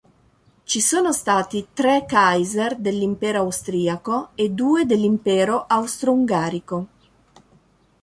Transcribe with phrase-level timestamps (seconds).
[0.63, 6.87] Ci sono stati tre "Kaiser" dell'Impero austriaco e due dell'Impero austro-ungarico.